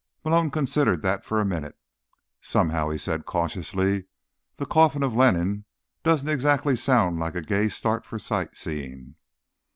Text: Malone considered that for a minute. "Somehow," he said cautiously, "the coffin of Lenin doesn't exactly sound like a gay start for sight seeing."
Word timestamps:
Malone 0.25 0.49
considered 0.49 1.03
that 1.03 1.23
for 1.23 1.39
a 1.39 1.45
minute. 1.45 1.77
"Somehow," 2.39 2.89
he 2.89 2.97
said 2.97 3.23
cautiously, 3.27 4.05
"the 4.57 4.65
coffin 4.65 5.03
of 5.03 5.13
Lenin 5.13 5.65
doesn't 6.01 6.27
exactly 6.27 6.75
sound 6.75 7.19
like 7.19 7.35
a 7.35 7.41
gay 7.43 7.69
start 7.69 8.03
for 8.03 8.17
sight 8.17 8.55
seeing." 8.55 9.13